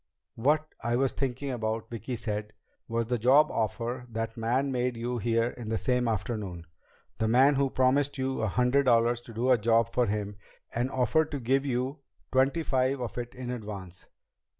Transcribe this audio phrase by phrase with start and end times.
[0.33, 2.53] "What I was thinking about," Vicki said,
[2.87, 6.65] "was the job offer that man made you in here the same afternoon
[7.19, 10.37] the man who promised you a hundred dollars to do a job for him
[10.73, 11.99] and offered to give you
[12.31, 14.07] twenty five of it in advance."